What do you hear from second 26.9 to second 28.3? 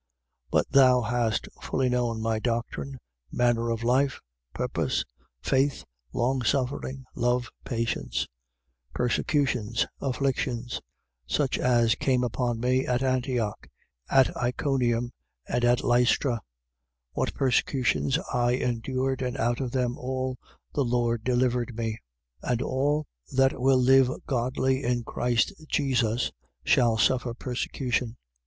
suffer persecution.